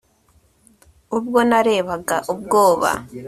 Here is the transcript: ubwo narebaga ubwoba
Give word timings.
ubwo 1.17 1.39
narebaga 1.49 2.17
ubwoba 2.33 2.89